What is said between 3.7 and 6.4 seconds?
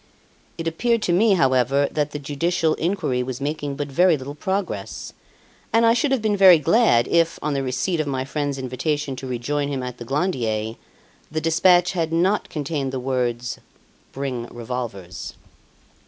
but very little progress; and I should have been